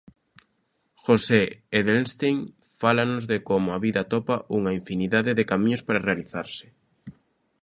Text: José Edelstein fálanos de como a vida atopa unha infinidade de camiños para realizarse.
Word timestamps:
José 1.07 1.41
Edelstein 1.69 2.39
fálanos 2.79 3.23
de 3.31 3.37
como 3.49 3.67
a 3.73 3.81
vida 3.85 4.01
atopa 4.03 4.35
unha 4.57 4.75
infinidade 4.79 5.31
de 5.37 5.47
camiños 5.51 5.81
para 5.87 6.05
realizarse. 6.09 6.65